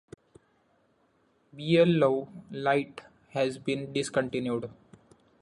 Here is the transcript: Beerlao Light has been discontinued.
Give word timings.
Beerlao 1.55 2.27
Light 2.49 3.01
has 3.33 3.59
been 3.59 3.93
discontinued. 3.93 4.71